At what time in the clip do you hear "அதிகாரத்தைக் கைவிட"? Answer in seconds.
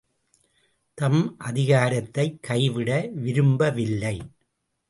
1.39-3.09